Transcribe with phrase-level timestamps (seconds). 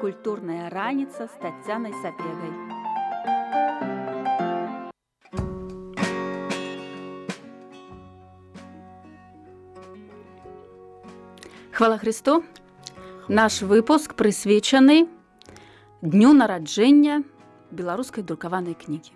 [0.00, 2.52] культурная раніца з таццянай сапегай.
[11.72, 12.44] Хвала Христу.
[13.28, 15.08] Наш выпуск прысвечаны
[16.02, 17.22] дню нараджэння
[17.70, 19.12] беларускай друкаванай кнігі.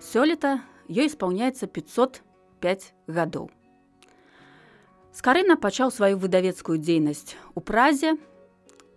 [0.00, 3.48] Сёлета ёй спаўняецца 505 гадоў.
[5.16, 8.18] Скарына пачаў сваю выдавецкую дзейнасць у празе.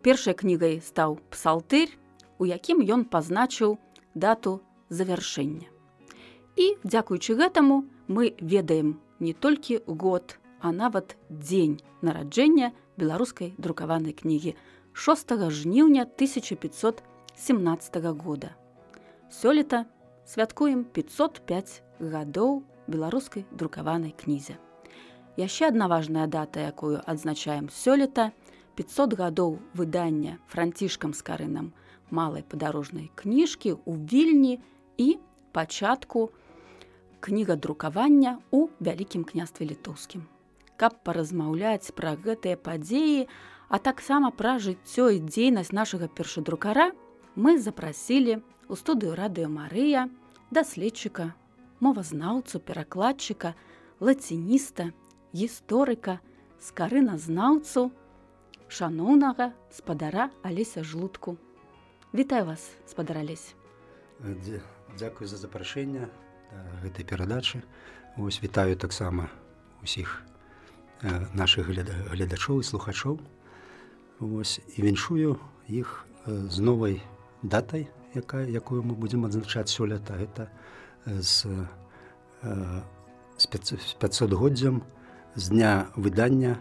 [0.07, 1.91] Першай кнігай стаў псалтырь,
[2.39, 3.75] у якім ён пазначыў
[4.15, 5.67] дату завяршэння.
[6.55, 14.55] І дзякуючы гэтаму мы ведаем не толькі год, а нават дзень нараджэння беларускай друкаванай кнігі
[14.95, 18.55] 6 жніўня 1517 года.
[19.27, 19.91] Сёлета
[20.23, 24.55] святкуем 505 гадоў беларускай друкаванай кнізе.
[25.35, 28.31] Яшчэ адна важная дата, якую адзначаем сёлета
[28.77, 31.73] 500 гадоў выдання францішкам з карынам
[32.13, 34.55] малай падарожнай кніжкі ў вільні
[35.01, 35.09] і
[35.51, 36.29] пачатку
[37.19, 40.25] кніга друкавання ў вялікім княстве літоўскім
[40.77, 43.25] каб паразмаўляць пра гэтыя падзеі,
[43.67, 46.93] а таксама пра жыццё і дзейнасць нашага першадрукара
[47.35, 50.07] мы запрасілі у студыю радыё Марыя,
[50.51, 51.33] даследчыка,
[51.81, 53.55] мовазнаўцу, перакладчыка,
[53.99, 54.93] лацініста,
[55.33, 56.19] гісторыка,
[56.61, 57.91] скарыназнаўцу,
[58.69, 61.37] шаноўнага спадара алеся жлудку.
[62.13, 63.55] Вітаю вас, спадаралесь.
[64.97, 66.09] Дзякуй за запрашэнне
[66.81, 67.61] гэтай перадачы.
[68.17, 69.29] Вось вітаю таксама
[69.83, 70.23] усіх
[71.33, 73.19] наших глядачоў і слухачоў
[74.19, 75.37] Вось, і віншую
[75.69, 77.01] іх з новай
[77.43, 77.87] датай
[78.17, 80.49] якая якую мы будзем адзначаць сёлета это
[81.05, 81.45] з,
[83.37, 83.45] з
[84.01, 84.81] 500годдзям
[85.35, 86.57] з дня выдання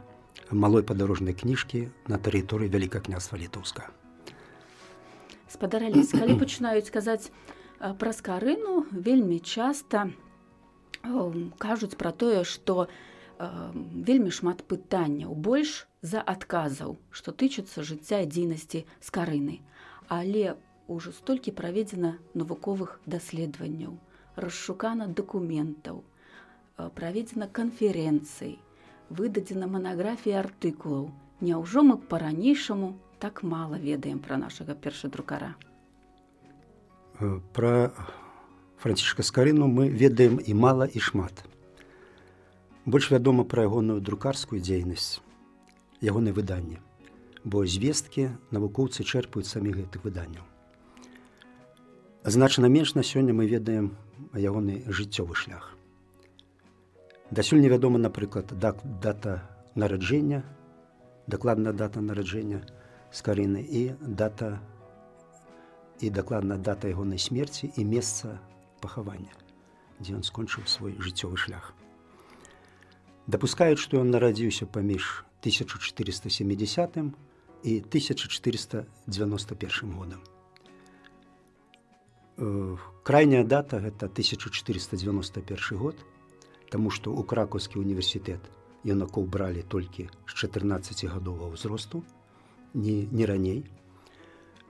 [0.51, 3.91] малой падарожнай кніжкі на тэрыторыі вяліка княства літоўска
[5.49, 7.33] спадарались калі пачынаюць казаць
[7.79, 10.09] пра скарыну вельмі часта
[11.59, 12.89] кажуць пра тое што
[13.39, 19.61] вельмі шмат пытанняў больш за адказаў што тычыцца жыцця дзейнасці з карыны
[20.09, 20.57] але
[20.89, 23.99] ўжо столькі праведзена навуковых даследаванняў
[24.37, 26.05] расшукана дакументаў
[27.01, 28.57] праведзена канферэнцый
[29.11, 31.11] выдадзена манаграфія артыкулаў.
[31.41, 35.55] Няўжо мы па-ранейшаму так мала ведаем пра нашага першадрукара.
[37.53, 37.93] Пра
[38.79, 41.45] францішка скарыну мы ведаем і мала і шмат.
[42.85, 45.21] Больш вядома пра ягоную друкарскую дзейнасць
[46.01, 46.79] ягонай выданні
[47.47, 50.43] бо звесткі навукоўцы чэрпаюць самі гэтых выданняў.
[52.27, 53.95] Значна менш на сёння мы ведаем
[54.35, 55.76] ягоны жыццёвы шлях
[57.31, 59.43] дасюль невядома напрыклад дак дата
[59.75, 60.45] нараджэння
[61.27, 62.63] дакладная дата нараджэння
[63.13, 64.61] скарыны і дата
[66.01, 68.39] і дакладна дата ягонай смерці і месца
[68.81, 69.33] пахавання
[70.01, 71.73] дзе ён скончыў свой жыццёвы шлях.
[73.27, 76.97] Дапускаюць што ён нарадзіўся паміж 1470
[77.65, 80.21] і 1491 годам.
[83.03, 85.97] Крайняя дата гэта 1491 год
[86.71, 88.43] Таму што ў кракаўскі універсітэт
[88.87, 92.03] юнакоў бралі толькі з 14 гадового ўзросту
[92.75, 93.65] не, не раней.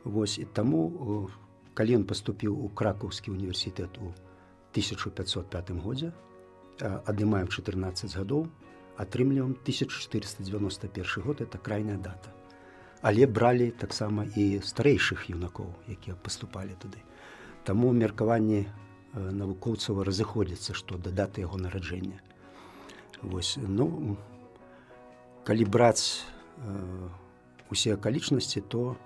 [0.05, 1.29] Вось і таму
[1.75, 4.13] калі ён паступіў у кракаўскі універсітэт у
[4.73, 6.13] 1505 годзе
[6.81, 8.49] адымаем 14 гадоў
[8.97, 12.33] атрымліваем 1491 год это крайняя дата.
[13.03, 17.01] Але бралі таксама і старэйшых юнакоў якія паступалі туды
[17.65, 18.67] таму меркаванні
[19.15, 22.21] навукоўцаў разыходзяцца што да даты яго нараджэння
[23.23, 24.17] Вось ну
[25.45, 26.23] калі браць
[26.59, 27.09] э,
[27.71, 28.97] усе акалічнасці то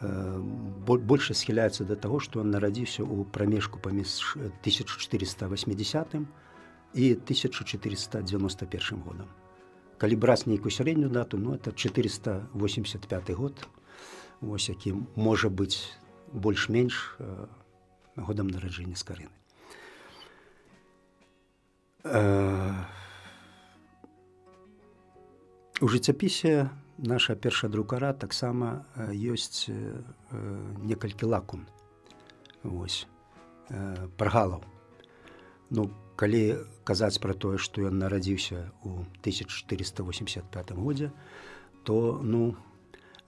[0.00, 0.38] э,
[0.84, 6.26] больше схіляецца да таго што он нарадзіўся ў прамежку паміж 1480 -м
[6.94, 9.26] і 1491 годам.
[9.98, 13.68] Калі браць нейкую сярэднюю дату, ну это 485 год,
[14.40, 15.96] вось які можа быць
[16.32, 17.46] больш-менш э,
[18.16, 19.32] годам нараджэння скарыны.
[25.76, 30.00] У жыццяпісе наша першая друкара таксама ёсць э,
[30.80, 31.66] некалькі лакун
[32.64, 34.64] э, прагалаў.
[35.68, 41.12] Ну, калі казаць пра тое што ён нарадзіўся ў 1485 годзе
[41.84, 42.56] то ну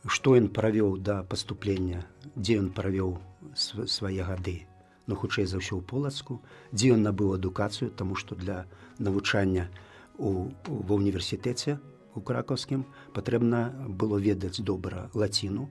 [0.09, 2.01] што ён правёў да паступлення
[2.35, 3.19] дзе ён правёў
[3.55, 4.57] свае гады
[5.09, 6.39] ну хутчэй за ўсё ў полацку
[6.71, 8.69] дзе ён набыў адукацыю таму што для
[9.01, 9.69] навучання
[10.21, 11.79] у ва універсітэце
[12.15, 12.85] у кракаўскім
[13.17, 15.69] патрэбна было ведаць добра лаціну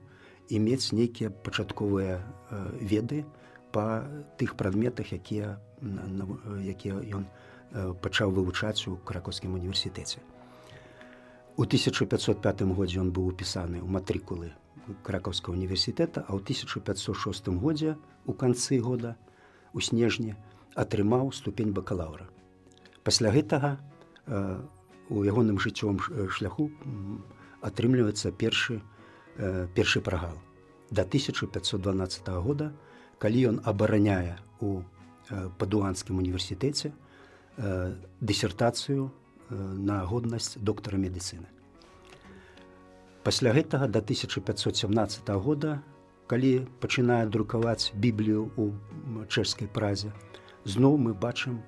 [0.50, 2.20] і мець нейкія пачатковыя
[2.82, 3.24] веды
[3.72, 4.08] па
[4.42, 5.60] тых прадметах якія
[6.76, 7.28] якія ён
[8.02, 10.24] пачаў вывучаць у кракоўскім універсітэце.
[11.58, 14.54] У 1505 годзе ён быў упісаны ў матрыкулы
[15.04, 19.18] кракаўскага універсітэта а ў 1506 годзе у канцы года
[19.78, 20.34] у снежні
[20.84, 22.26] атрымаў ступень бакалаўра
[23.06, 23.78] пасля гэтага
[24.28, 26.02] у ягоным жыццём
[26.34, 26.68] шляху
[27.70, 28.82] атрымліваецца першы
[29.78, 30.36] першы прагал
[30.90, 32.74] да 1512 года
[33.22, 34.82] калі ён абараняе у
[35.62, 36.92] падуанскім універсітэце
[37.58, 39.12] дысертацыю
[39.50, 41.48] на годнасць доктара медыцыны.
[43.24, 45.82] Пасля гэтага да 1517 года,
[46.28, 50.14] калі пачынае друкаваць біблію ў чэшскай празе,
[50.64, 51.60] зноў мы бачым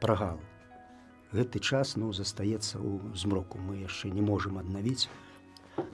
[0.00, 0.38] прагал.
[1.32, 5.06] Гэты час ну, застаецца ў змроку, мы яшчэ не можам аднавіць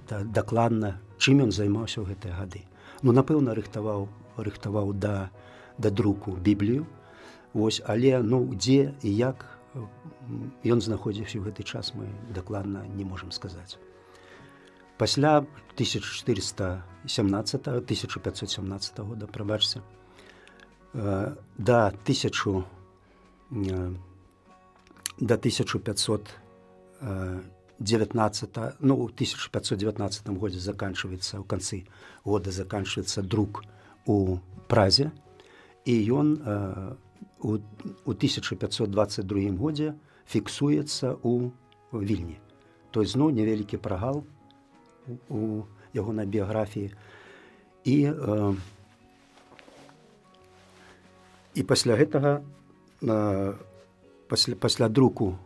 [0.09, 2.65] дакладна, чым ён займаўся ў гэтыя гады.
[3.05, 5.31] Ну напэўна, рыхтаваў рыхтаваў да,
[5.79, 6.87] да друку біблію.
[7.53, 9.45] Вось, але ну, дзе і як
[10.65, 13.81] ён знаходзіўся ў гэты час мы дакладна не можам сказаць.
[14.99, 15.45] Пасля
[15.75, 19.83] 1417 1517 года прабачся
[20.95, 22.65] да 1000
[25.21, 26.35] да 1500
[27.79, 31.87] 19 ну 1519 годзе заканчивается ў канцы
[32.25, 33.65] года заканчивается друк
[34.07, 35.13] у празе
[35.85, 36.41] і ён
[37.41, 37.59] у,
[38.07, 39.95] у 1522 годзе
[40.25, 41.51] фіксуецца у
[41.93, 42.41] вільні
[42.93, 44.36] то есть зноў невялікі прагал у
[45.95, 46.91] ягонай біяграфіі
[47.85, 48.55] і э,
[51.55, 52.43] і пасля гэтага
[53.03, 53.55] э,
[54.29, 55.39] пасля пасля друку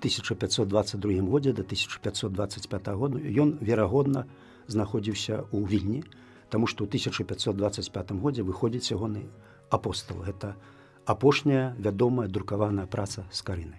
[0.00, 4.26] 1522 годзе до 1525 году ён верагодна
[4.66, 6.04] знаходзіўся ў вільні
[6.50, 9.30] Таму што ў 1525 годзе выходзіць ягоны
[9.70, 10.58] апостол гэта
[11.06, 13.78] апошняя вядомая друкаваная праца з карынай.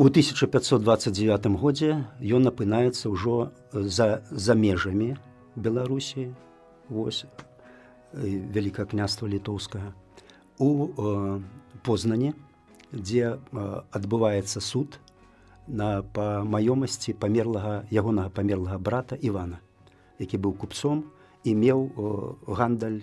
[0.00, 5.20] У 1529 годзе ён апынаецца ўжо за, за межамі
[5.60, 6.32] Беларусі
[6.88, 7.28] вось
[8.16, 9.92] вялікае княства літоўскага
[10.56, 11.44] у э,
[11.84, 12.32] познане,
[12.96, 13.36] дзе э,
[13.92, 14.96] адбываецца суд
[15.68, 19.60] на па маёмасці памерлага ягонага памерлага брата Івана
[20.16, 21.12] які быў купцом
[21.44, 21.88] і меў
[22.48, 23.02] гандаль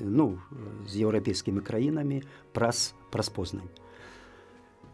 [0.00, 0.40] ну,
[0.88, 2.24] з еўрапейскімі краінамі
[2.56, 3.68] праз праз познань.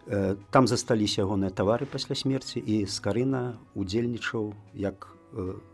[0.06, 5.06] Там засталіся ягоныя тавары пасля смерці і скарына удзельнічаў як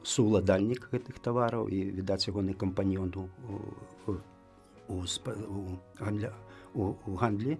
[0.04, 3.28] сууладальнік гэтых тавараў і відаць ягоны кампаньёну
[6.76, 7.56] у гандлі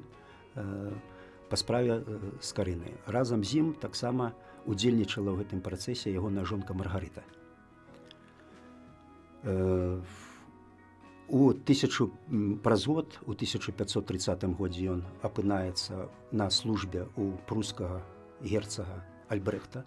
[1.49, 2.05] па справе
[2.41, 2.93] з карыны.
[3.09, 4.37] Разам з ім таксама
[4.69, 7.25] удзельнічала ў гэтым працэсе ягоная жонка маргарыта
[9.43, 10.01] э,
[11.29, 12.11] у тысячу
[12.63, 18.03] праз год у 1530 годзе ён апынаецца на службе у прускага
[18.41, 19.85] герцага альбрехта.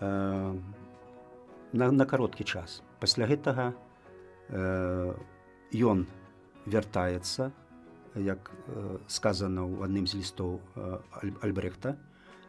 [0.00, 0.54] Э,
[1.72, 2.82] на, на кароткі час.
[3.00, 3.74] Пасля гэтага
[4.48, 5.14] э,
[5.74, 6.06] ён
[6.66, 7.52] вяртаецца
[8.16, 8.50] як
[9.06, 10.58] сказано ў адным з лістоў
[11.44, 11.96] альбрехта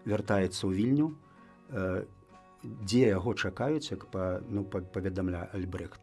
[0.05, 1.07] вяртаецца ў вільню
[1.69, 2.05] э,
[2.63, 6.01] дзе яго чакаюць як па ну паведамля альбрехт.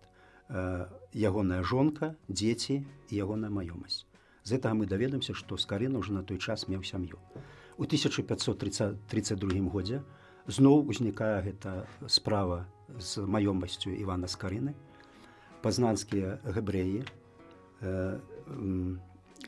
[0.48, 0.86] Э,
[1.16, 4.04] ягоная жонка дзеці і ягоная маёмасць.
[4.44, 7.18] З гэтага мы даведамся што скарына ўжо на той час меў сям'ю.
[7.80, 10.04] У 1532 годзе
[10.46, 12.68] зноў узнікае гэта справа
[13.00, 14.76] з маёмасцю івана скарыны.
[15.64, 17.02] Пазнанскія габрэі
[17.80, 18.20] э,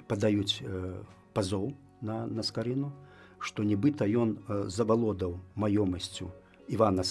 [0.08, 1.04] падаюць э,
[1.36, 2.90] пазоў на на скарыну
[3.38, 6.30] што нібыта ён завалодаў маёмасцю
[6.68, 7.02] Івана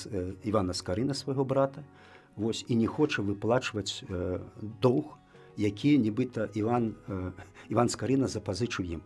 [0.44, 1.84] Івана скарына свайго брата
[2.38, 4.04] вось і не хоча выплачваць
[4.82, 5.18] доўг
[5.58, 6.96] які нібыта Іван
[7.68, 9.02] Іван скарына запазычу ім.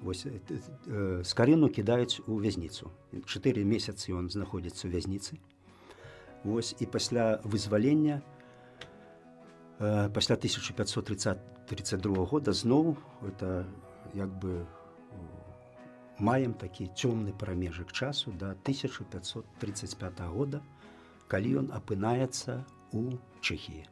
[0.00, 0.26] Вось
[1.24, 2.90] скарыну кідаюць у вязніцу.
[3.24, 5.40] Чатыры месяцы ён знаходзіцца ў вязніцы.
[6.44, 8.20] Вось і пасля вызвалення
[10.12, 13.64] пасля 1532 года зноў это
[14.12, 14.70] як бы у
[16.20, 20.62] маем такі цёмны прамежак часу да 1535 года,
[21.30, 23.86] калі ён апынаецца у Чэхіі.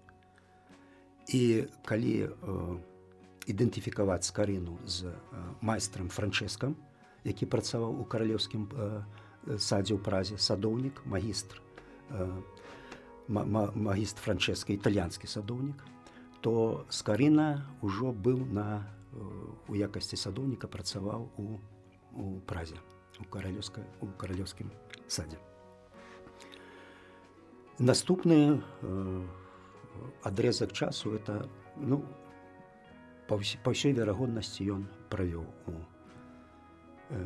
[1.32, 1.42] І
[1.86, 2.30] калі э,
[3.46, 5.16] ідэнтыфікаваць скарыну з э,
[5.60, 6.74] майстрам франчэскам,
[7.24, 9.02] які працаваў у каралеўскім э,
[9.56, 11.62] садзе ў празе садоўнік, магістр
[12.10, 12.28] э,
[13.28, 15.84] магістр франчэска італьянскі садоўнік,
[16.40, 19.20] то скарына ўжо быў на э,
[19.68, 21.58] у якасці садоўніка працаваў у
[22.18, 22.78] у празе
[23.20, 24.70] у каралёўска у каралёўскім
[25.06, 25.38] садзе
[27.78, 29.26] наступны э,
[30.22, 32.04] адрезак часу это ну
[33.28, 35.74] па ўсёй верагоднасці ён правёў у
[37.10, 37.22] э,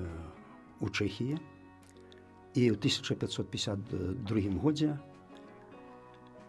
[0.80, 1.38] у чэхіі
[2.52, 4.98] і ў 1552 годзе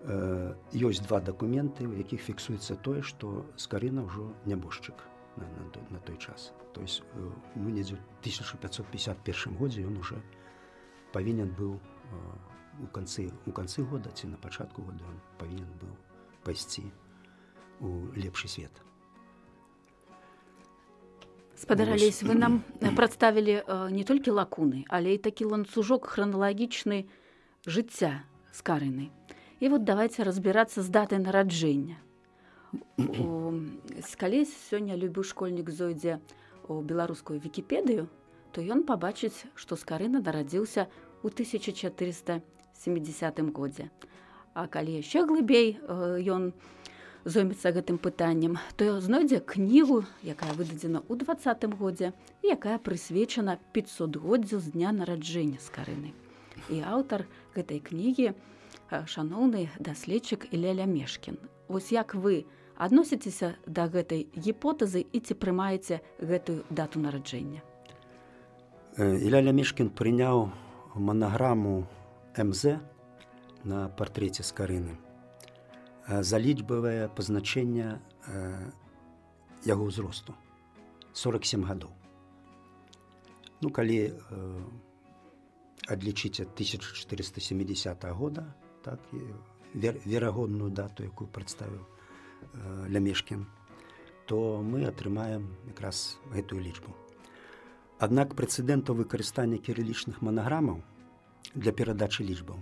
[0.03, 4.99] э, ёсць два дакументы у якіх фіксуецца тое што скарына ўжо нябожчык
[5.37, 6.51] на, на, на той час.
[6.73, 10.19] То есть э, мы недзе 1551 годзе ён уже
[11.13, 11.79] павінен быў
[12.81, 15.93] у канцы у канцы года ці на пачатку года ён павінен быў
[16.43, 16.89] пайсці
[17.79, 18.71] у лепшы свет.
[21.55, 23.63] Спадарались вы нам прадставілі
[23.93, 27.05] не толькі лакуны але і такі ланцужок храналагічны
[27.65, 29.11] жыцця скарыны.
[29.59, 31.95] І вот давайте разбірацца з датай нараджэння.
[34.17, 36.19] Калі сёння любы школьнік зойдзе
[36.67, 38.09] у беларускую вікіпедыю
[38.51, 40.87] то ён пабачыць што скарына нарадзіўся
[41.23, 41.29] у
[42.83, 43.89] 1470 годзе
[44.53, 45.79] а калі яшчэ глыбей
[46.29, 46.53] ён у
[47.25, 52.11] зоймецца гэтым пытаннем, то знойдзе кнігу, якая выдадзена ў двадцатым годзе
[52.43, 56.11] якая прысвечана 500годдзю з дня нараджэння скарыны.
[56.67, 57.25] І аўтар
[57.55, 58.35] гэтай кнігі
[58.91, 61.39] шаноўны даследчык Іляля Мешкін.
[61.67, 67.63] Вось як вы адносіцеся да гэтай гіпотэзы і ці прымаеце гэтую дату нараджэння.
[68.99, 70.51] Іляля Мешкін прыняў
[70.93, 71.87] манаграму
[72.37, 72.79] МЗ
[73.63, 74.97] на партрэце скарыны
[76.07, 77.99] залічбавае пазначэнне
[79.63, 80.35] яго ўзросту
[81.13, 81.91] 47 гадоў.
[83.61, 84.11] Ну калі э,
[85.87, 88.43] адлічыць 1470 года
[88.83, 88.99] так
[89.73, 93.45] вер, верагодную дату, якую прадставіў э, лямешкін,
[94.25, 96.91] то мы атрымаем якраз гэтую лічбу.
[97.99, 100.83] Аднак прэцэдэнтаў выкарыстання кірылічных манаграмаў
[101.51, 102.61] для перадачы лічбаў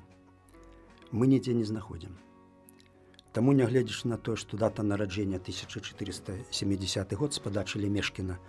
[1.11, 2.15] мы нідзе не знаходзім.
[3.31, 8.39] Таму нягледзячы на тое, што дата нараджэння 1470 год з падачы Лемешкіна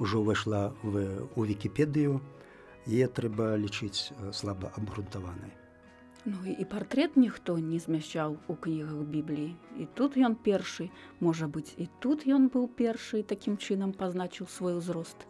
[0.00, 2.20] ўжо ўвайшла в, у вікіпедыю,
[2.88, 5.52] е трэба лічыць слаба абгрунтаванай.
[6.24, 9.56] Ну і партрэт ніхто не змяшчаў у кнігах бібліі.
[9.76, 10.88] І тут ён першы,
[11.20, 15.28] можа быць, і тут ён быў першы і такім чынам пазначыў свой узрост.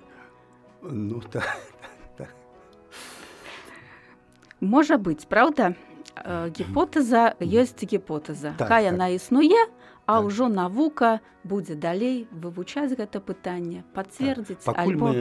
[0.83, 1.47] Ну так.
[4.61, 4.69] Так.
[4.69, 5.75] Можа быць, праўда,
[6.19, 9.17] гіпотэза ёсць гіпотэза так, Ка яна так.
[9.17, 9.63] існуе
[10.07, 10.25] а так.
[10.27, 14.77] ўжо навука будзе далей вывучаць гэта пытанне пацвердзіць так.
[14.77, 15.15] альбо...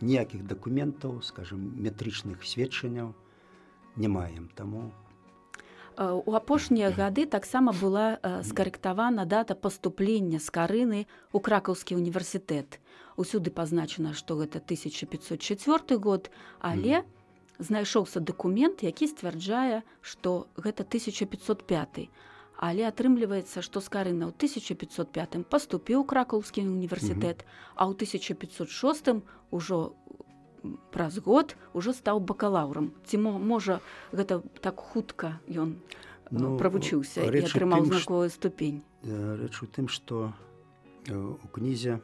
[0.00, 3.14] ніякіх дакументаў скажем метрычных сведчанняў
[3.96, 4.90] не маем таму
[6.00, 12.80] у апошнія гады таксама была скарэктавана дата паступлення з карыны у кракаўскі універсітэт
[13.20, 17.19] усюды пазначана што гэта 1504 год але у mm
[17.60, 22.08] знайшоўся дакумент, які сцвярджае, што гэта 1505.
[22.60, 27.44] Але атрымліваецца, што скарына ў 1505 паступіў кракаўскі універсітэт,
[27.76, 29.96] а ў 1506 ужо
[30.92, 32.92] праз год ужо стаў бакалаўрам.
[33.08, 33.80] Ці можа
[34.12, 35.80] гэта так хутка ён
[36.30, 38.84] ну, правучыўся і атрымаў знаковую ступень.
[39.08, 40.32] Рэч у тым, што
[41.08, 42.00] у кнізе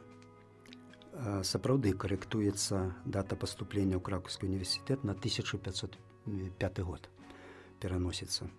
[1.43, 7.09] сапраўды карэктуецца дата паступлення ў кракаўскі універсітэт на 1505 год
[7.81, 8.49] пераносіцца.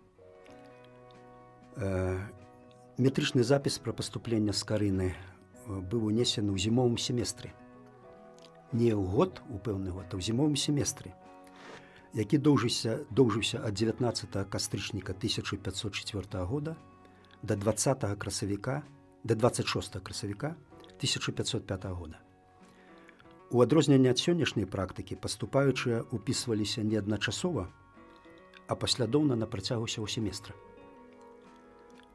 [2.99, 5.15] Метрычны запіс пра паступленне з карыны
[5.69, 7.55] быў унесены ў зімовым семестры.
[8.73, 11.15] Не ў год у пэўны год, а ў зімовым семестры,
[12.13, 16.77] які доўжыся доўжыўся ад 19 кастрычніка 1504 года
[17.43, 18.83] до 20 красавіка
[19.23, 20.57] до 26 красавіка
[20.99, 22.19] 1505 года.
[23.51, 27.69] У адрозненне ад сённяшняй практыкі паступаючыя упісваліся не адначасова,
[28.69, 30.53] а паслядоўна на працягу ўсяго семестра.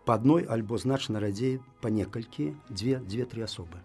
[0.06, 3.82] Па адной альбо значна радзей па некалькі дзве дзве-тры асобы.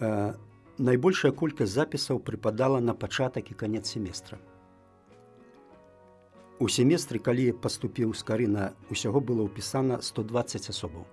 [0.00, 0.32] Э,
[0.78, 4.40] найбольшая колькасць запісаў прыпадала на пачатак і канец семестра.
[6.58, 11.04] У семестры, калі паступіў з карына, усяго было ўпісана 120 асобаў.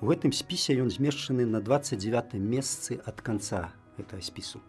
[0.00, 4.62] У гэтым спісе ён змешчаны на 29 месцы ад канца гэтага спісу.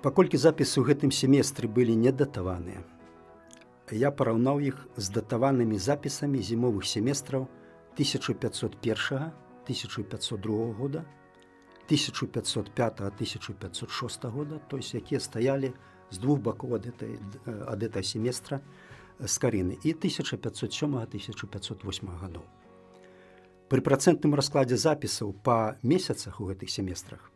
[0.00, 2.80] Паколькі запісы ў гэтым семестры былі недатаваныя,
[3.92, 7.48] я параўнаў іх з датаванымі запісамі зімовых семестраў
[7.96, 9.32] 1501
[9.68, 11.04] 1502 года
[11.90, 15.72] 1505-1506 года, то есть якія стаялі
[16.10, 18.60] з двух бакоў ад этой, ад этой семестра
[19.18, 22.42] з карыны і 1507-1508 гадоў.
[23.68, 27.30] Пры працэнтным раскладзе запісаў па месяцах у гэтых семестрах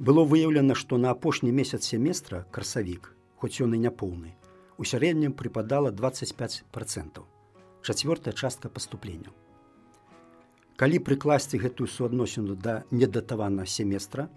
[0.00, 4.32] было выяўлена, што на апошні месяц семестра красавік хоць ён і няпоўны
[4.78, 7.28] у сярэднім прыпадала 25 процентов.
[7.82, 9.36] Чацвёртая частка паступленняў
[10.80, 14.30] калі прыкласці гэтую суадносіну да недатавана семестра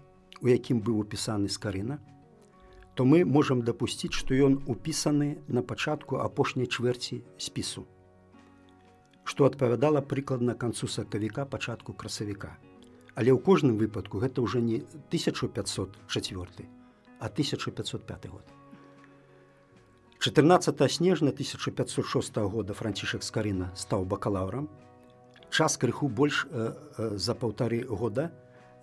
[0.44, 1.96] у якім быў упісаны скарына
[2.94, 7.86] то мы можам дапусціць што ён упісаны на пачатку апошняй чвэрці спісу
[9.24, 12.56] што адпавядала прыкладна канцу сакавіка пачатку красавіка.
[13.14, 16.68] Але ў кожным выпадку гэта ўжо не 1504
[17.20, 18.44] а 1505 год.
[20.18, 24.68] 14 снежня 1506 года францішак скарына стаў бакалаўрам.
[25.50, 28.32] Час крыху больш э, э, за паўтары года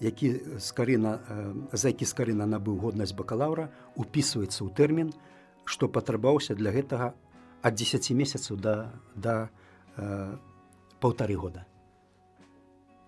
[0.02, 5.14] які скарына э, за які скарына набыў годнасць бакалаўра упісваецца ў тэрмін
[5.66, 7.14] што патрабаўся для гэтага
[7.62, 9.50] ад 10 месяцаў да да
[9.98, 10.38] э,
[11.00, 11.66] паўтары года.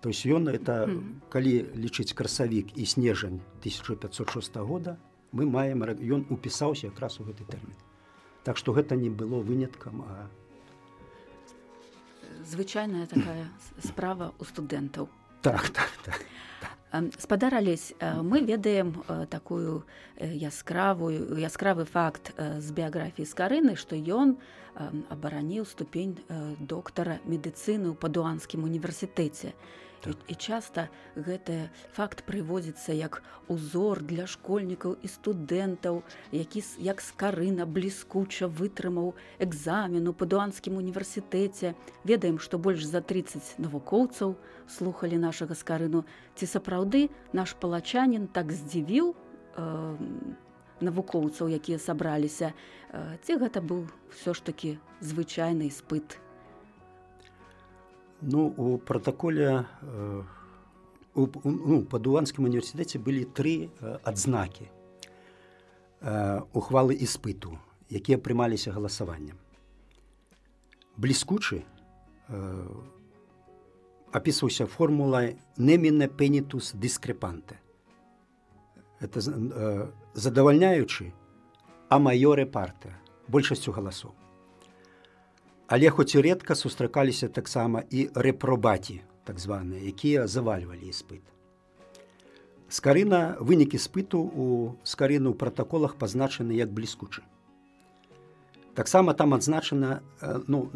[0.04, 0.84] То есть ён это
[1.32, 4.98] калі лічыць красавік і снежань 1506 года
[5.32, 7.72] мы маем ён упісаўся якраз у гэты тэрмін
[8.44, 10.28] Так што гэта не было выняткам а
[12.44, 13.48] звычайная такая
[13.80, 15.08] справа у студэнтаў
[15.40, 16.20] так, так, так.
[17.18, 19.84] Спадарались мы ведаем такую
[20.18, 24.36] яскравую яскравы факт з біяграфіі скарыны што ён
[25.10, 26.18] абараніў ступень
[26.58, 29.54] доктара медыцыны ў падуанскім універсітэце
[30.04, 30.16] так.
[30.28, 38.48] і часта гэты факт прыводзіцца як узор для школьнікаў і студэнтаў які як скарына бліскуча
[38.48, 41.74] вытрымаў экзамену падуанскім універсітэце.
[42.04, 44.36] Ведаем што больш за 30 навукоўцаў
[44.68, 46.04] слухали нашага скарыну.
[46.36, 49.96] Ці сапраўды наш палачанін так здзівіў э,
[50.80, 52.52] навукоўцаў якія сабраліся?
[52.92, 56.23] Э, ці гэта быў все ж таки звычайны спыт
[58.26, 60.22] Ну у протаколе э,
[61.14, 67.58] у, ну, падуанскім універсітэце былі тры э, адзнакі э, ухвалы іспыту,
[67.92, 69.36] якія прымаліся галасаваннем.
[70.96, 71.64] Бліскучы
[74.14, 77.58] апісваўся формулай неміне пенітус дыскрепанте.
[79.00, 79.20] Это
[80.14, 81.12] задавальняючы
[81.90, 82.96] а маёры партыя
[83.28, 84.14] большасцю галасоў
[85.66, 91.24] але хоць і редка сустракаліся таксама і рэпробаці так званыя якія завальвалі іспыт.
[92.68, 94.46] Скарына вынікі спыту у
[94.84, 97.22] скарыну ў пратаколах пазначаны як бліскучы.
[98.74, 100.02] Таксама там адзначана
[100.48, 100.68] ну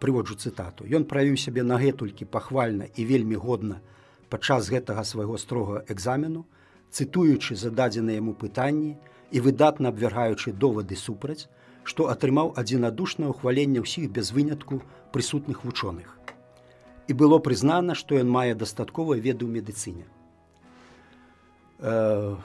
[0.00, 0.86] прыводжу цытату.
[0.88, 3.82] Ён правіў сябе нагэтулькі пахвальна і вельмі годна
[4.30, 6.46] падчас гэтага свайго строга экзамену
[6.90, 8.96] цытуючы зададзеныя яму пытанні
[9.30, 11.46] і выдатна абвяргаючы довады супраць
[11.88, 14.82] што атрымаў адзінадушнае ўхваленне ўсіх без вынятку
[15.16, 16.12] прысутных вучоных.
[17.08, 20.04] І было прызнана, што ён мае дастатковыя веды ў медыцыне.
[21.80, 22.36] Э,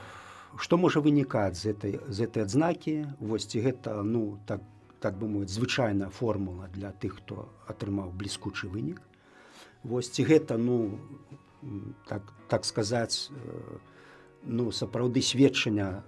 [0.55, 4.63] што можа вынікаць з этой, з этой адзнакі восьці гэта ну так,
[5.03, 9.01] так бы мовіць звычайная формула для тых, хто атрымаў бліскучы вынік.
[9.83, 10.99] Вось гэта ну
[12.07, 13.77] так, так сказаць э,
[14.47, 16.03] ну сапраўды сведчання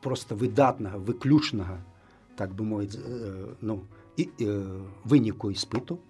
[0.00, 1.80] просто выдатнага выключнага
[2.36, 3.84] так бы мой э, ну
[4.16, 6.00] і э, выніку іспыту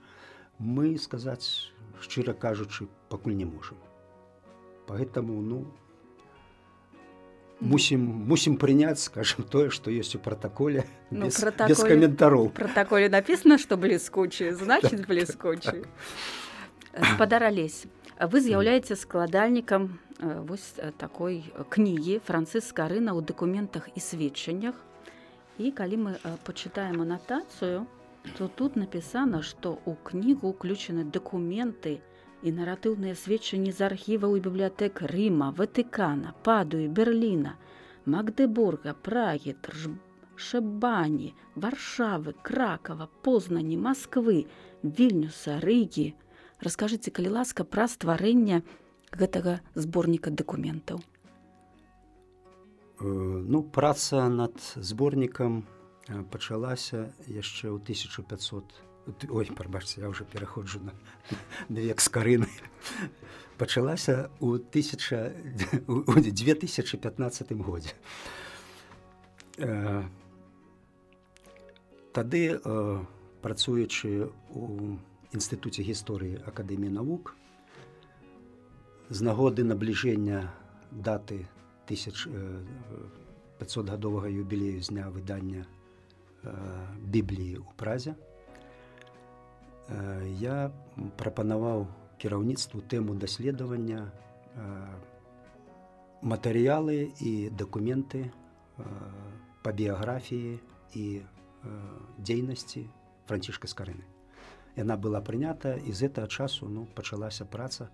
[0.59, 3.76] мы сказаць шчыра кажучы пакуль не можем
[4.87, 5.66] поэтому ну
[7.61, 12.50] мусім мусім прыняць скажем тое што ёсць у протаколе ну, без, без каментароў.
[12.50, 15.85] протаколе написано что бліскучы значит бліскучы.
[17.14, 17.87] Спадаралесь
[18.20, 21.40] вы з'яўляеце складальнікам вось такой
[21.72, 24.76] кнігі францыск карына ў дакументах і сведчаннях
[25.56, 26.12] і калі мы
[26.44, 27.88] пачытаем анатацыю
[28.37, 31.96] то тут напісана што ў кнігу уключаны дакументы
[32.44, 37.56] і наратыўныя сведчанні з архіваў і бібліятэк рыма ватыкана падуі берліна
[38.04, 39.56] магдебурга прагі
[40.37, 44.44] шабані варшавы кракава познані москвы
[44.85, 46.12] вільнюса рыгі
[46.62, 48.62] раскажыце калі ласка пра стварэнне
[49.12, 51.01] гэтага зборніка дакументаў
[53.01, 55.64] э, ну праца над зборнікам
[56.09, 58.90] э, пачалася яшчэ ў 1500
[59.31, 60.92] ой прабачце я уже пераходжу на,
[61.68, 62.49] на век скарыны.
[63.59, 65.35] Пачалася у 1000
[65.88, 67.94] 2015 годзе.
[69.59, 70.05] Э,
[72.12, 72.61] тады
[73.40, 74.99] працуючы у
[75.34, 77.36] інстытуце гісторыі акадэміі навук
[79.10, 80.50] з нагоды набліжэння
[80.90, 81.46] даты
[81.86, 85.66] 1500гадовага юбілею з дня выдання
[86.98, 88.14] бібліі ў празе.
[90.42, 90.70] Я
[91.18, 91.86] прапанаваў
[92.22, 94.12] кіраўніцтву тэму даследавання
[96.22, 98.30] матэрыялы і дакументы
[99.62, 100.58] па біяграфіі
[100.94, 101.22] і
[102.18, 102.90] дзейнасці
[103.26, 104.19] францішка скарыны
[104.76, 107.90] яна была прынята і з гэтага часу ну пачалася праца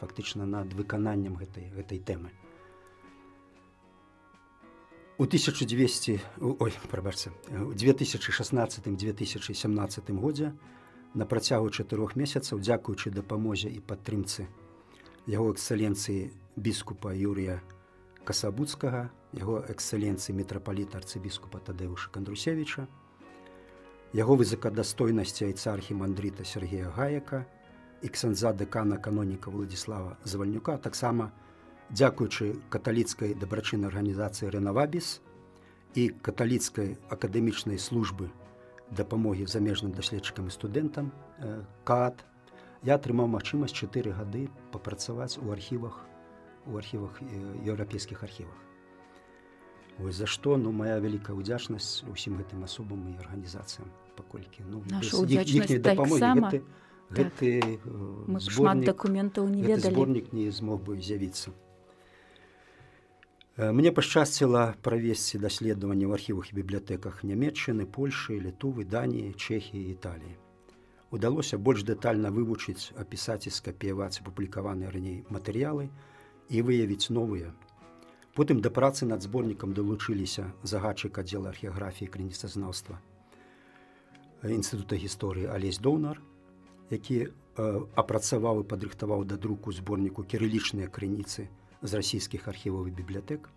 [0.00, 2.30] фактычна над выкананнем гэтай гэтай тэмы.
[5.20, 10.52] У 1200 ой прабачце у 2016-2017 годзе
[11.14, 14.46] на працягу чатырох месяцаў дзякуючы дапамозе і падтрымцы
[15.26, 17.60] яго эксцэленцыі біскупа Юрія
[18.24, 22.86] касабуцкага яго эксцэленцыі метрапаліта арцыбіскупа тадэвуша кандрусевіча
[24.12, 27.46] яго высокадастойнасці айцархі мандрыта Сергея Гаяка
[28.02, 31.30] і ксанза дэкана каноніка Владіслава Завальнюка таксама
[31.94, 35.20] дзякуючы каталіцкай дабрачыннай арганізацыі Рэнавабіс
[35.94, 38.30] і каталіцкай акадэмічнай службы
[38.90, 41.12] дапамогі замежным даследчыкам і студэнтам
[41.86, 42.26] кат
[42.82, 46.02] я атрымаў магчымасць чатыры гады папрацаваць у архівах
[46.66, 47.22] у архівах
[47.62, 48.69] еўрапейскіх архівах
[50.04, 54.80] Ось за што ну моя вялікая ўдзячнасць усім гэтым асобам і арганізацыям паколькі ну,
[55.80, 56.62] дапамогі.
[57.10, 57.80] гэты
[58.38, 59.94] шмат дакументаў не ведалі.
[59.94, 61.50] зборнік не змог бы з'явіцца.
[63.60, 70.38] Мне пашчасціла правесці даследаванне ў архівах і бібліятэках нямметчыны польшы літувы даніі чехіі італіі.
[71.10, 75.90] Удалося больш дэтальна вывучыць апісаць і скапіяваць апублікаваныя раней матэрыялы
[76.48, 77.50] і выявіць новыя
[78.40, 82.96] Потым да працы над зборнікам далучыліся загадчык аддзела археаграфіі крыніцазнаўства
[84.48, 86.22] інстытута гісторыі алесь донар
[86.90, 87.30] які э,
[87.94, 93.48] апрацаваў і падрыхтаваў да друку зборніку кірылічныя крыніцы з расійскіх архіваў і бібліятэк.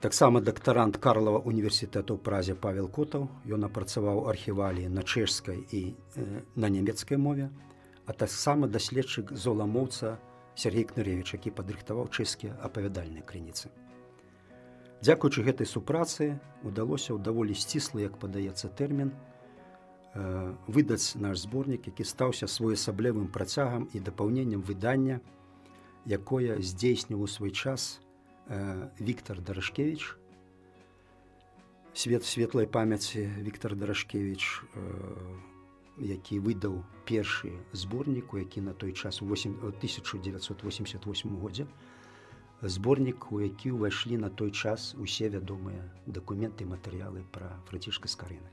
[0.00, 3.28] Таксама дактарант карлава універсітэту празе павел котаў.
[3.46, 7.50] Ён апрацаваў архіваліі на чэшскай і э, на нямецкай мове
[8.06, 10.18] а таксама даследчык золамоўца
[10.60, 13.72] Сергей Кныревич, які падрыхтаваў чэшскія апавядальныя крыніцы.
[15.00, 22.04] Дзякуючы гэтай супрацы удалося ў даволі сціслы, як падаецца тэрмін, э, выдаць наш зборнік, які
[22.04, 25.24] стаўся своеасаблівым працягам і дапаўненнем выдання,
[26.04, 28.00] якое здзейсніў у свой час
[28.48, 30.16] э, Віктор Дарашкевич,
[31.94, 35.49] свет светлай памяці Віктор Дарашкевич, э,
[36.00, 41.66] які выдаў першы зборнік, які на той час 1988 годзе
[42.62, 48.48] зборнік, у які ўвайшлі на той час усе вядомыя дакументы матэрыялы пра францішка скарыны.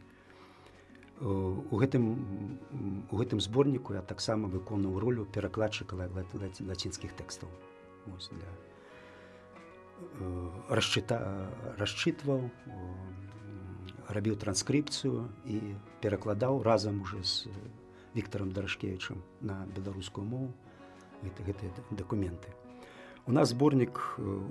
[1.19, 7.49] У гэтым, у гэтым зборніку я таксама выконаў ролю перакладчыка лацінскіх тэкстаў
[8.07, 8.47] для
[10.69, 12.51] расчыта расчытваў
[14.07, 17.51] рабіў транскрыпцыю і перакладаў разам уже з
[18.15, 20.53] Віктором Дарашкевічам на беларускую мову
[21.21, 22.53] гэтыя дакументы.
[23.27, 23.99] У нас зборнік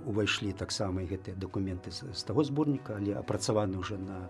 [0.05, 4.29] увайшлі таксама гэтыя дакументы з, з таго зборніка, але апрацаваны уже на,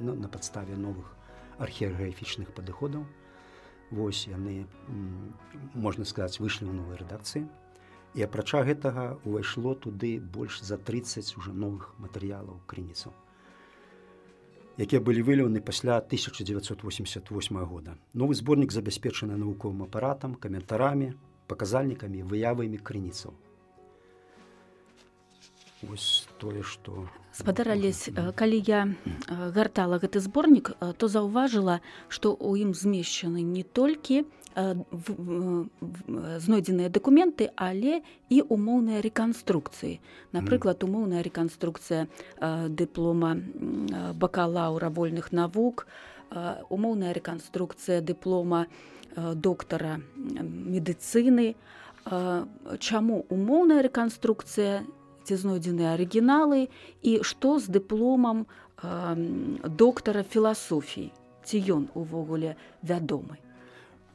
[0.00, 1.14] на, на падставе новых
[1.58, 3.06] археаграфічных падыходаў.
[3.90, 4.66] Вось яны
[5.74, 7.46] можна сказаць выйшлі ў новай рэдакцыі.
[8.16, 13.14] І апрача гэтага ўвайшло туды больш за 30 уже новых матэрыялаў крыніцаў
[14.76, 17.96] якія былі выяўлены пасля 1988 года.
[18.12, 21.14] Новы зборнік забяспечаны навуковым апаратам, каментарамі,
[21.48, 23.32] паказальнікамі, выявамі крыніцаў.
[25.82, 28.88] Вось тое, што спадарались, калі я
[29.28, 34.24] гартала гэты зборнік, то заўважыла, што ў ім змешчаны не толькі
[34.56, 38.00] знойдзеныя дакументы, але
[38.32, 40.00] і умоўныя рэканструкцыі.
[40.32, 42.08] Напрыклад, умоўная рэканструкцыя
[42.72, 43.36] дыплома
[44.16, 45.86] бакалаўра вольных навук,
[46.72, 48.66] умоўная рэканструкцыя дыплома
[49.16, 51.54] доктара медыцыны.
[52.80, 54.84] Чаму умоўная рэканструкцыя
[55.26, 56.68] ці знойдзеныя арыгіналы
[57.02, 58.46] і што з дыпломам
[59.64, 61.12] доктара філасофіі,
[61.44, 63.45] ці ён увогуле вядомы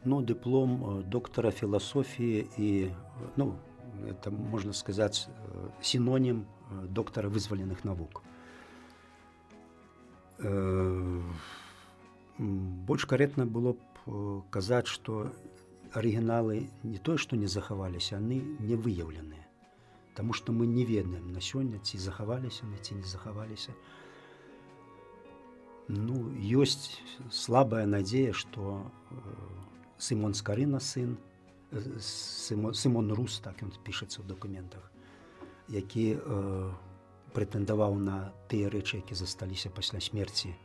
[0.05, 2.91] ну, дыплом доктара філасофіі і
[3.37, 3.55] ну,
[4.07, 5.27] это можна сказаць
[5.81, 6.45] сінонім
[6.89, 8.23] доктара вызваленых навук.
[12.39, 15.29] Больш карэтна было б казаць, што
[15.93, 19.45] арыгіналы не тое, што не захаваліся, яны не выяўленыя.
[20.15, 23.75] Таму што мы не ведаем на сёння ці захаваліся на ці не захаваліся.
[25.87, 28.87] Ну, ёсць слабая надзея, што
[30.01, 31.17] Сымон Скарына сын
[31.71, 34.83] Сымон Рус так ён пішацца ў дакументах,
[35.71, 36.71] які э,
[37.31, 40.57] прэтэндаваў на тыя рэчы, які засталіся пасля смерці э,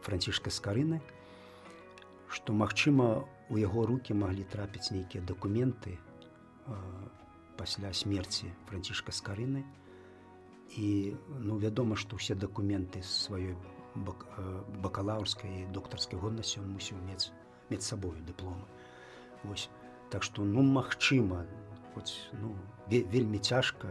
[0.00, 1.02] францішка скарыны,
[2.32, 6.76] што магчыма у яго рукі маглі трапіць нейкія дакументы э,
[7.60, 9.66] пасля смерці францішка скарыны.
[10.72, 11.14] І
[11.44, 13.58] ну вядома што ўсе дакументы сваёй
[13.94, 14.24] бак,
[14.80, 17.28] бакалаўрскай і доктарскай годнасці ён мусіў мець
[17.70, 18.64] мець сабою дыпломы.
[19.42, 19.68] Вось.
[20.10, 21.44] Так што ну магчыма
[21.94, 22.54] хоць ну
[22.90, 23.88] вельмі цяжка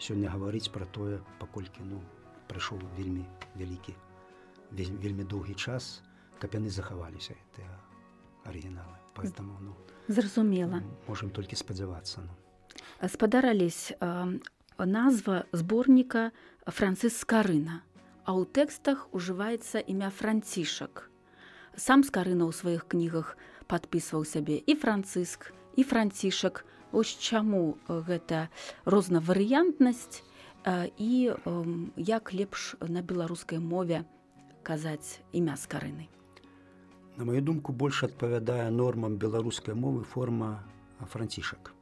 [0.00, 2.00] сёння гаварыць пра тое паколькі ну
[2.48, 3.22] прайшоў вельмі
[3.54, 3.94] вялікі
[4.72, 6.02] вельмі доўгі час
[6.40, 7.70] каб яны захаваліся тыя
[8.48, 8.98] арыгіналы.
[9.14, 9.76] Поэтому ну
[10.08, 10.82] зразумела.
[11.06, 12.32] можем толькі спадзявацца ну.
[13.08, 13.92] Спадарались
[14.78, 16.32] назва зборніка
[16.66, 17.84] францыз скарына
[18.24, 21.11] а ў тэкстах ужываецца імя францішак
[21.76, 23.36] сам скарына ў сваіх кнігах
[23.70, 28.48] падпісваў сябе і францыск і францішак ось чаму гэта
[28.84, 30.20] рознаварыянтнасць
[30.98, 31.12] і
[31.96, 34.04] як лепш на беларускай мове
[34.62, 36.08] казаць імя скарыны
[37.16, 40.64] На маю думку больш адпавядае нормам беларускай мовы форма
[41.12, 41.72] францішак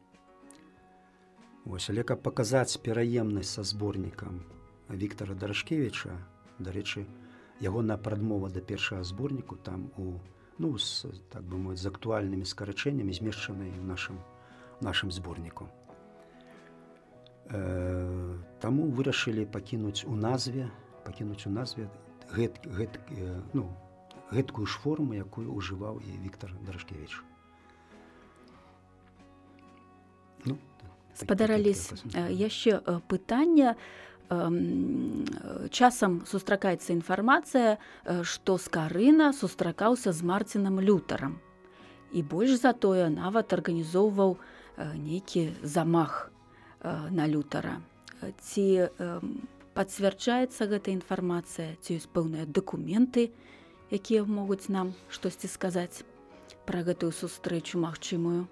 [1.65, 4.41] Вось але каб паказаць пераемнасць са зборнікам
[4.91, 6.17] Віктора Дарашкевіча,
[6.59, 7.07] дарэчы,
[7.61, 10.19] ягоная прадмова да першага зборніку там у
[10.59, 14.21] ну, з, так бы мовіць, з актуальнымі скарачэннямі змешчаныя ў нашым
[14.81, 15.69] нашым зборніку.
[17.49, 20.69] Э, Таму вырашылі пакінуць у назве,
[21.05, 21.89] пакінуць у назве
[22.33, 23.69] гэт, гэт, э, ну,
[24.31, 27.23] гэткую ж форму, якую ўжываў і Віктор Дарашкевіч.
[30.45, 30.57] Ну,
[31.15, 33.77] спадарались яшчэ пытання
[34.31, 37.79] часам сустракаецца інфармацыя
[38.23, 41.39] што скарына сустракаўся з марцінам лютарам
[42.15, 44.37] і больш за тое нават арганізоўваў
[44.95, 46.31] нейкі замах
[46.85, 47.83] на лютара
[48.39, 48.87] ці
[49.75, 53.35] пацвярджаецца гэта інфармацыя ці ёсць пэўныя дакументы
[53.91, 56.07] якія могуць нам штосьці сказаць
[56.71, 58.47] пра гэтую сустрэчу магчымую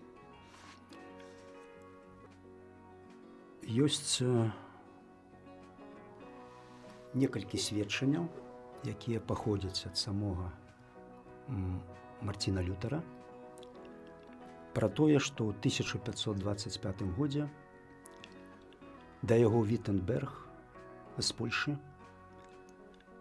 [3.69, 4.51] ёсць э,
[7.19, 8.27] некалькі сведчанняў,
[8.87, 10.51] якія паходзяць ад самога
[12.23, 13.03] Марціна Лютара
[14.75, 17.49] пра тое, што ў 1525 годзе
[19.23, 20.31] да яго Вітенберг
[21.19, 21.75] з Польшы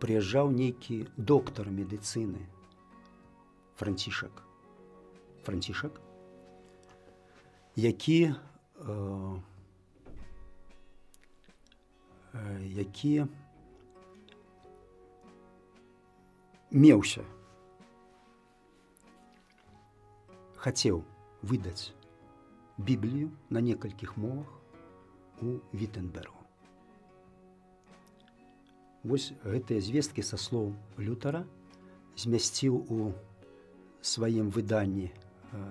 [0.03, 2.45] прыязджаў нейкі доктар медыцыны
[3.81, 4.43] францішак
[5.47, 6.01] францішак
[7.75, 8.33] які
[8.77, 9.37] э,
[12.61, 13.25] які
[16.77, 17.23] меўся
[20.61, 20.99] хацеў
[21.41, 21.89] выдаць
[22.77, 24.51] біблію на некалькіх мовах
[25.41, 26.43] у вітенбергу
[29.07, 30.69] Вось гэтыя звесткі са слоў
[31.01, 31.41] лютара
[32.23, 33.11] змясціў у
[34.13, 35.61] сваім выданні э,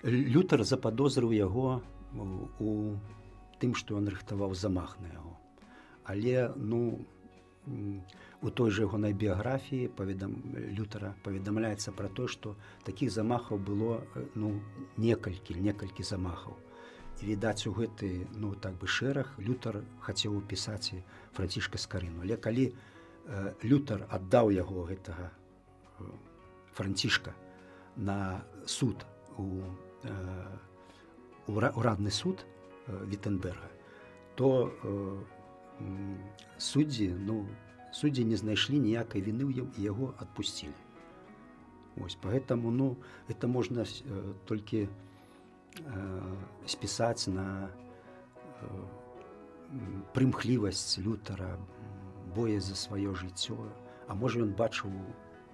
[0.03, 1.81] Лютар западозрыў яго
[2.59, 2.71] у
[3.63, 5.37] тым што ён рыхтаваў замах на яго.
[6.05, 7.07] Але ну
[8.43, 10.37] у той жа ягонай біяграфіі паведам
[10.77, 14.01] лютара паведамляецца пра то што такіх замахаў было
[14.35, 14.55] ну
[14.97, 16.57] некалькі некалькі замахаў
[17.21, 20.97] і відаць у гэты ну так бы шэраг лютар хацеў упісаць
[21.37, 22.25] францішка скарыну.
[22.25, 25.29] Але калі э, лютар аддаў яго гэтага
[26.73, 27.35] францішка
[27.97, 29.05] на суд
[29.37, 29.61] у
[30.05, 30.57] э,
[31.47, 32.47] урадны суд
[32.87, 33.69] э, вітенберга
[34.37, 35.21] то э,
[36.57, 37.47] суддзі ну
[37.93, 40.75] суддзі не знайшлі ніякай віны ў яго адпусцілі
[42.01, 42.97] ось поэтому ну
[43.29, 47.71] это можна э, толькі э, спісаць на
[48.63, 48.67] э,
[50.15, 51.59] прымхлівасць лютара
[52.35, 53.59] боя за сваё жыццё.
[54.07, 54.91] А можа ён бачыў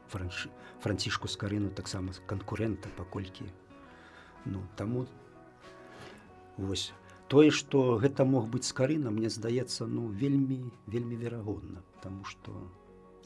[0.08, 0.48] франш...
[0.80, 3.44] францішку скарыну таксама канкурента паколькі
[4.44, 5.06] ну таму
[6.56, 6.92] вось
[7.28, 12.52] тое што гэта мог быць скарына мне здаецца ну вельмі вельмі верагодна потому что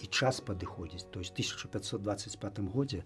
[0.02, 1.04] і час падыходзіць.
[1.10, 3.04] То есть 1525 годзе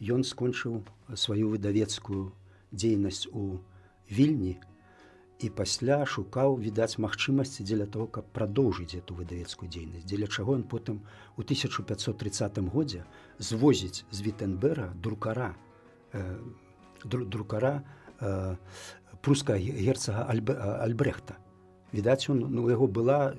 [0.00, 0.82] ён скончыў
[1.14, 2.34] сваю выдавецкую
[2.72, 3.62] дзейнасць у
[4.10, 4.58] вільні
[5.42, 10.66] і пасля шукаў відаць магчымасці дзеля того каб прадоўжыць эту выдавецкую дзейнасць дзеля чаго ён
[10.66, 11.02] потым
[11.38, 13.06] у 1530 годзе
[13.38, 15.54] звозіць з вітенбера друкара
[16.12, 16.38] э,
[17.04, 17.84] друкара
[18.18, 18.56] э,
[19.22, 20.50] пруска герцага Альб...
[20.50, 21.38] альбрехта
[21.92, 23.34] відаць он ну, у яго была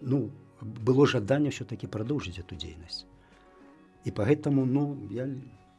[0.00, 3.06] ну, было жаданне все-таки продолжить эту деятельность.
[4.04, 5.28] И поэтому, ну, я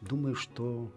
[0.02, 0.92] думаю, что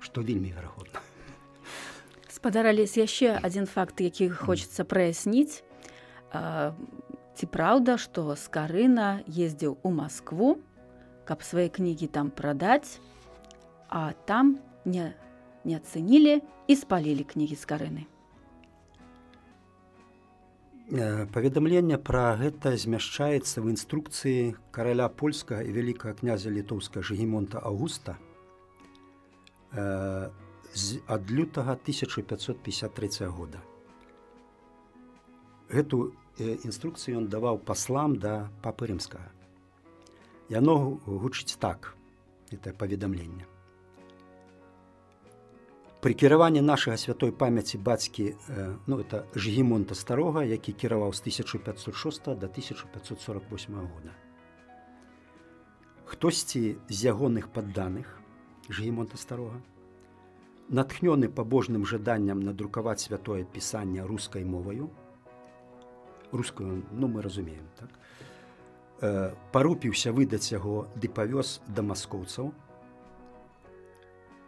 [0.00, 1.00] что вельмі верагодна.
[2.28, 5.62] Спадарались яшчэ адзін факт, які хочется праясніць.
[7.36, 10.58] Ці праўда, што скарына ездзіў у Маскву,
[11.28, 12.98] каб свае кнігі там прадаць,
[13.90, 15.12] а там не,
[15.66, 16.38] не ацэнілі
[16.70, 18.06] і спалілі кнігі скарыны.
[20.90, 28.14] Э, паведамленне пра гэта змяшчаецца ў інструкцыі караля польскага і вялікага князя літоўска жгемонта Аўгуста
[29.74, 30.30] э,
[31.10, 33.58] ад лютага 1553 года.
[35.66, 39.34] Гэту э, інструкцыю ён даваў паслам да папы рымскага.
[40.46, 41.94] Яно гучыць так
[42.50, 43.49] это паведамленне
[46.00, 48.34] пры кіраванні нашага святой памяці бацькі
[48.86, 54.12] ну это жгемонта старога які кіраваў з 1506 до 1548 года.
[56.04, 58.18] Хтосьці з ягоных падданых
[58.70, 59.60] жгемонта старога
[60.70, 64.90] натхнёны пабожным жаданнем надрукаваць святое пісанне рускай моваю
[66.32, 72.52] рускую ну мы разумеем так парупіўся выдаць яго ды павёз да маскоўцаў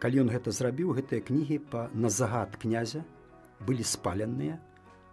[0.03, 3.05] калі ён гэта зрабіў гэтыя кнігі па на загад князя
[3.63, 4.59] былі спаленыя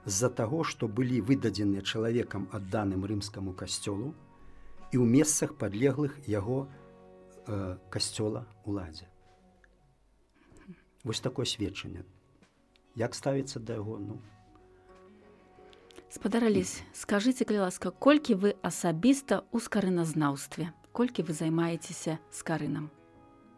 [0.03, 4.11] з-за таго што былі выдадзеныя чалавекам адданым рымскаму касцёлу
[4.91, 9.07] і ў месцах падлеглых яго э, касцёла уладзе
[11.05, 12.05] вось такое сведчанне.
[12.99, 14.19] Як ставіцца да яго ну?
[16.11, 20.75] Спадарались скажите калі ласка колькі вы асабіста ў скарыназнаўстве?
[20.91, 22.91] Колькі вы займаецеся скарынам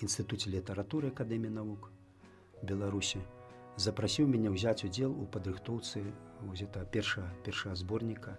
[0.00, 1.92] інстытуце літаратуры акадэміі навук
[2.64, 3.20] Беларусі,
[3.76, 6.04] запрасіў мяне ўзяць удзел у падрыхтоўцы
[6.60, 8.36] это перша першага зборніка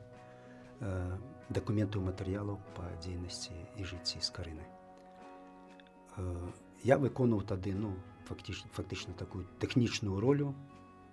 [0.79, 1.17] э,
[1.49, 4.65] дакументаў матэрыялаў па дзейнасці і жыцці з карыны.
[6.17, 6.51] Э,
[6.83, 7.95] я выконаў тады ну
[8.27, 10.53] фактычна фактычна такую тэхнічную ролю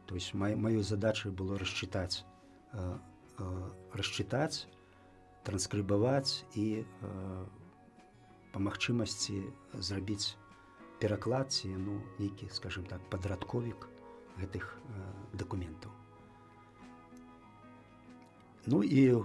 [0.06, 2.24] то есть маёй задачай было расчытаць
[2.72, 2.98] э,
[3.38, 4.66] э, расчытаць
[5.44, 7.46] транскрыбаваць і э,
[8.52, 9.46] па магчымасці
[9.78, 10.36] зрабіць
[11.00, 13.88] перакладці ну нейкі скажем так падрадковік
[14.40, 15.92] гэтых э, дакументаў.
[18.66, 19.22] Ну і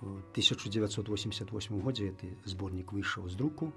[0.00, 3.72] 1988 годзе гэты зборнік выйшаў з друку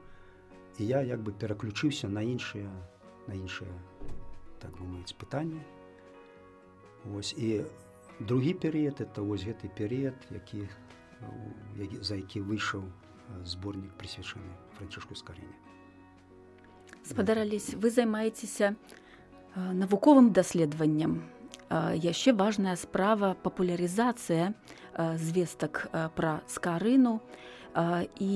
[0.79, 2.71] і я як бы пераключыўся на іншыя
[3.27, 3.71] на іншыя
[4.59, 5.61] так бы маюць пытанне.
[7.03, 7.65] Вось і
[8.19, 10.69] другі перыяд это вось гэты перыяд, які,
[11.75, 12.83] які за які выйшаў
[13.43, 15.55] зборнік прысвечаны францішку скаленне.
[17.03, 18.75] Спадарались, вы займаецеся
[19.55, 21.23] навуковым даследаваннем
[21.73, 24.53] яшчэ важная справа папулярызацыя
[25.17, 27.21] звестак пра скарыну.
[28.21, 28.33] І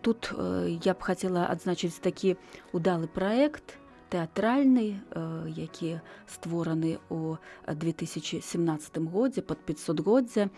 [0.00, 2.36] тут я б хацела адзначыць такі
[2.72, 3.76] удалы праект
[4.10, 4.98] тэатральны
[5.46, 7.36] які створаны у
[7.68, 10.48] 2017 годзе под 500годдзя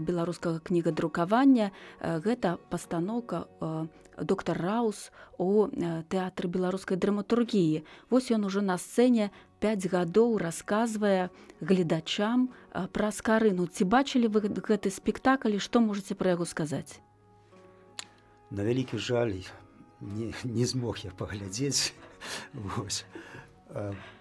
[0.00, 3.46] беларускага кнігадрукавання гэта пастаноўка
[4.22, 7.84] доктор Раус у э, тэатры беларускай драматургіі.
[8.10, 13.66] Вось ён ужо на сцэне 5 гадоў расказвае гледачам э, пра скарыну.
[13.66, 17.00] Ці бачылі вы гэты спектакль, што можаце пра яго сказаць?
[18.50, 19.44] На вялікі жаль
[20.00, 21.92] не, не змог я паглядзець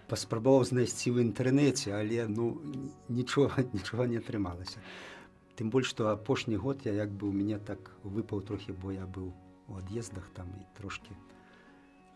[0.07, 2.59] паспрабаваў знайсці ў інтэрнэце, але ну
[3.09, 4.79] нічога нічога не атрымалася.
[5.57, 9.07] Тым больш што апошні год я як бы у мяне так выпаў трохі, бо я
[9.07, 9.33] быў
[9.67, 11.11] у ад'ездах там і трошки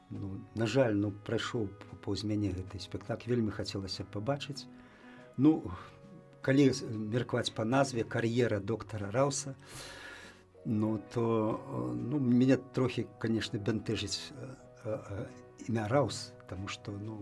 [0.09, 1.69] ну, на жаль ну прайшоў
[2.03, 4.67] паўз мяне гэты спектакль вельмі хацелася пабачыць.
[5.37, 5.63] Ну
[6.41, 6.71] калі
[7.13, 9.55] меркаваць па назве кар'ера доктара рауса
[10.65, 14.33] ну то ну меня трохі конечно бянтэжыць
[15.67, 17.21] імя раус тому что ну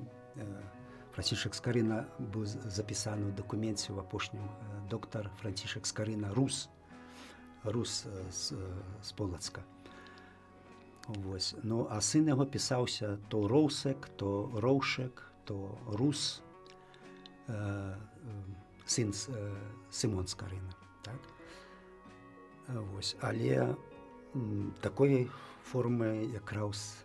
[1.13, 4.43] францішак скарына быў запісаны ў дакуменце ў апошнім
[4.89, 6.69] доктар францішак скарына рус
[7.63, 8.55] рус з,
[9.03, 9.63] з полацка
[11.09, 11.55] Вось.
[11.63, 16.43] Ну а сын яго пісаўся то роусек, то роушек, то рус
[17.47, 17.95] э,
[18.85, 19.55] сын э,
[19.89, 20.75] Сымон скарына.
[21.01, 21.17] Так?
[22.67, 23.15] Вось.
[23.21, 23.75] Але
[24.81, 25.31] такой
[25.65, 27.01] формы якраз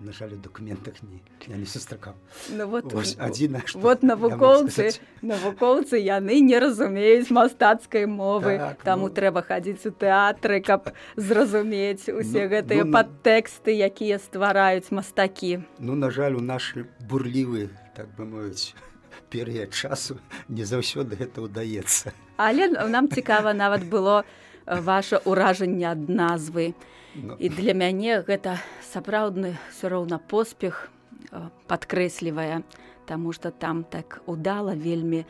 [0.00, 2.14] на жаль у дакументах не я не сустракаў
[2.50, 4.90] ну, вот, адзіна вот навукоўцы
[5.22, 8.58] навукоўцы яны не разумеюць мастацкай мовы.
[8.58, 9.14] Так, таму ну...
[9.14, 15.94] трэба хадзіць у тэатры каб зразумець усе ну, гэтыя ну, падтэксты якія ствараюць мастакі ну
[15.94, 18.74] на жаль у нашы бурлівы так бы мовіць
[19.30, 20.18] перыяд часу
[20.48, 24.24] не заўсёды гэта ўдаецца але нам цікава нават было
[24.66, 26.74] ваше ўражанне ад назвы.
[26.74, 26.93] ну.
[27.38, 28.58] І для мяне гэта
[28.92, 30.90] сапраўдны все роўна поспех
[31.66, 32.62] падкрэслівае
[33.06, 35.24] таму што там так удала вельмі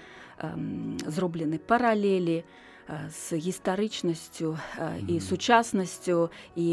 [1.07, 2.43] зроблены паралелі
[2.89, 4.59] з гістарычнасцю
[5.09, 6.66] і сучаснасцю і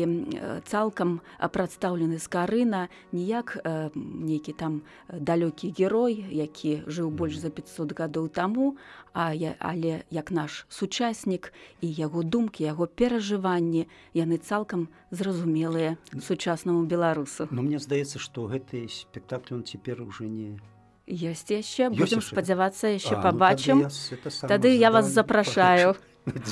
[0.68, 3.58] цалкам прадстаўлены з карына ніяк
[3.96, 8.76] нейкі там далёкі герой які жыў больш за 500 гадоў таму
[9.14, 16.84] а я але як наш сучаснік і яго думкі яго перажыванні яны цалкам зразумелыя сучаснаму
[16.84, 17.48] беларусу.
[17.52, 20.60] Но мне здаецца што гэты спектакль он цяпер уже не
[21.08, 25.96] ёсць яшчэ будзем спадзявацца яшчэ побачым ну, тады я вас запрашаю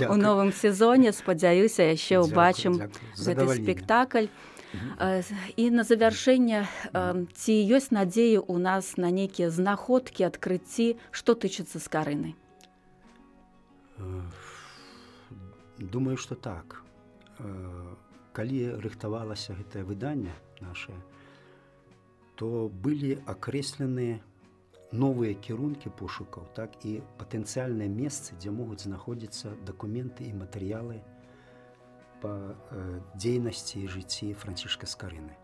[0.10, 1.14] у новым сезоне.
[1.14, 4.28] Спадзяюся яшчэ ўбачым гэты спектакль.
[5.58, 6.66] І на завяршэнне
[7.34, 12.38] ці ёсць надзеі у нас на нейкія знаходкі адкрыцці што тычыцца з карыны
[15.80, 16.84] думаю что так.
[18.34, 20.93] Калі рыхтавалася гэтае выданне наше
[22.39, 24.20] то былі акрэсленыя
[24.92, 30.98] новыя кірункі пошукаў так і патэнцыяльныя месцы дзе могуць знаходзіцца дакументы і матэрыялы
[32.22, 32.34] па
[32.74, 35.38] э, дзейнасці і жыцці францішка скарыны.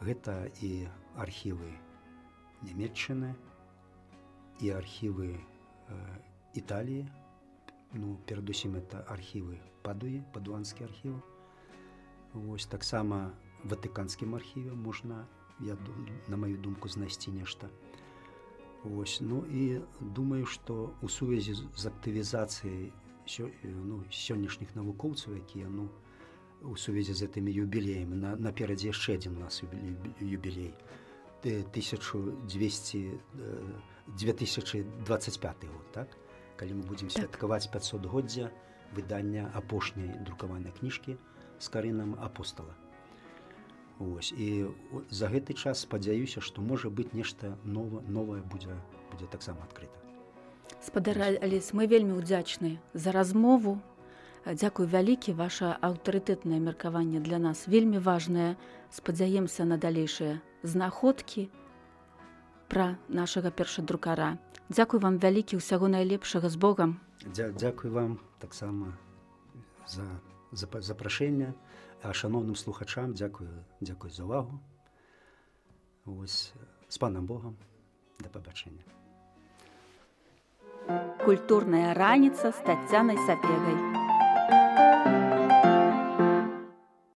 [0.00, 1.76] Гэта і архівы
[2.64, 3.36] нямецчыны
[4.64, 5.40] і архівы э,
[6.56, 7.04] італіі.
[7.92, 11.20] Ну перадусім это архівы падуе падуанскі архіў.
[12.32, 15.28] Вось таксама ватыканскім архіве можна
[15.60, 15.76] я
[16.28, 17.68] на маю думку знайсці нешта
[18.86, 19.18] Вось.
[19.20, 22.92] Ну і думаю, што у сувязі з актывізацыяй
[23.64, 25.88] ну, сённяшніх навукоўцаў, якія ну,
[26.62, 29.62] у сувязі з гэтымі юбілеямі на, наперадзе яшчэ адзін у нас
[30.20, 30.72] юбілей
[31.42, 33.10] 1200
[34.06, 36.08] 2025 год так
[36.56, 37.18] калі мы будзем так.
[37.18, 38.50] святкаваць 500годдзя
[38.94, 41.18] выдання апошняй друкаванай кніжкі
[41.58, 42.74] з карынам апостала
[43.98, 44.32] Вось.
[44.36, 44.68] і
[45.10, 48.76] за гэты час спадзяюся што можа быць нешта нова новае будзе
[49.12, 49.96] будзе таксама адкрыта.
[50.84, 53.80] Спадарались мы вельмі ўдзячны за размову.
[54.46, 58.56] Дзякуй вялікі ваше аўтарытэтнае меркаванне для нас вельмі важнае.
[58.92, 61.48] Спадзяемся на далейшыя знаходкі
[62.68, 64.38] пра нашага першадрукара.
[64.68, 66.52] Дзякуй вам вялікі ўсяго найлепшага.
[66.52, 68.94] З Богом Дзя, дзякуй вам таксама
[69.88, 70.04] за
[70.52, 71.54] запрашэнне
[72.06, 73.50] А шаноўным слухачам дзякую
[73.82, 74.62] дзякуй за ўвагу
[76.06, 76.54] Вось
[76.86, 77.58] з панам Богом.
[78.22, 78.86] Да пабачэння
[81.26, 83.78] культурная раніца з таццянай сапегай